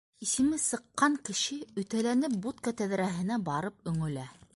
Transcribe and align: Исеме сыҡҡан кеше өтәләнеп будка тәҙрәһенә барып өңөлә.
Исеме 0.25 0.57
сыҡҡан 0.61 1.17
кеше 1.29 1.57
өтәләнеп 1.81 2.39
будка 2.47 2.73
тәҙрәһенә 2.81 3.41
барып 3.51 3.93
өңөлә. 3.93 4.25